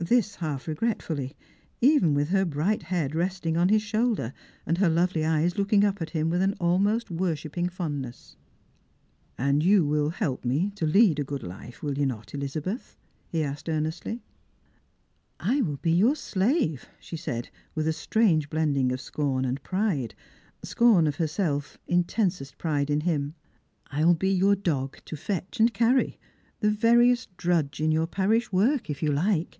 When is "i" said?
15.56-15.62, 23.90-24.02